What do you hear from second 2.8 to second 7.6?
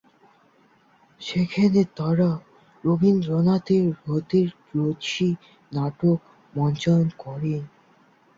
রবীন্দ্রনাথের রথের রশি নাটক মঞ্চায়ন করে।